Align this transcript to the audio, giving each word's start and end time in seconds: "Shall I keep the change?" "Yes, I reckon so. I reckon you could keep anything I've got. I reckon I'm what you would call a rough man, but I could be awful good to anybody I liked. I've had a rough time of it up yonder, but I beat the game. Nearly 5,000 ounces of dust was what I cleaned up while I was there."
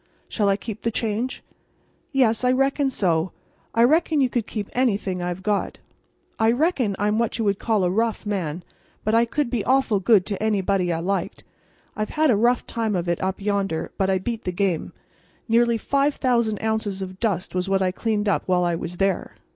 "Shall 0.27 0.49
I 0.49 0.57
keep 0.57 0.81
the 0.81 0.89
change?" 0.89 1.43
"Yes, 2.11 2.43
I 2.43 2.51
reckon 2.51 2.89
so. 2.89 3.31
I 3.75 3.83
reckon 3.83 4.19
you 4.19 4.29
could 4.29 4.47
keep 4.47 4.67
anything 4.73 5.21
I've 5.21 5.43
got. 5.43 5.77
I 6.39 6.49
reckon 6.53 6.95
I'm 6.97 7.19
what 7.19 7.37
you 7.37 7.45
would 7.45 7.59
call 7.59 7.83
a 7.83 7.89
rough 7.91 8.25
man, 8.25 8.63
but 9.03 9.13
I 9.13 9.25
could 9.25 9.51
be 9.51 9.63
awful 9.63 9.99
good 9.99 10.25
to 10.25 10.41
anybody 10.41 10.91
I 10.91 11.01
liked. 11.01 11.43
I've 11.95 12.09
had 12.17 12.31
a 12.31 12.35
rough 12.35 12.65
time 12.65 12.95
of 12.95 13.07
it 13.07 13.21
up 13.21 13.39
yonder, 13.39 13.91
but 13.99 14.09
I 14.09 14.17
beat 14.17 14.43
the 14.43 14.51
game. 14.51 14.91
Nearly 15.47 15.77
5,000 15.77 16.59
ounces 16.63 17.03
of 17.03 17.19
dust 17.19 17.53
was 17.53 17.69
what 17.69 17.83
I 17.83 17.91
cleaned 17.91 18.27
up 18.27 18.41
while 18.47 18.63
I 18.63 18.73
was 18.73 18.97
there." 18.97 19.35